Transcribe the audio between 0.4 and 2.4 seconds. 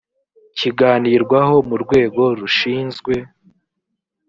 kiganirwaho mu rwego